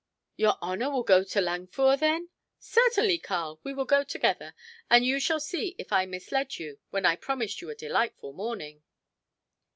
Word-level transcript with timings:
"Your 0.35 0.57
honor 0.63 0.89
will 0.89 1.03
go 1.03 1.23
to 1.23 1.39
Langführ, 1.39 1.99
then!" 1.99 2.29
"Certainly, 2.57 3.19
Karl. 3.19 3.59
We 3.63 3.71
will 3.75 3.85
go 3.85 4.03
together, 4.03 4.55
and 4.89 5.05
you 5.05 5.19
shall 5.19 5.39
see 5.39 5.75
if 5.77 5.91
I 5.93 6.07
misled 6.07 6.57
you 6.57 6.79
when 6.89 7.05
I 7.05 7.15
promised 7.15 7.61
you 7.61 7.69
a 7.69 7.75
delightful 7.75 8.33
morning." 8.33 8.81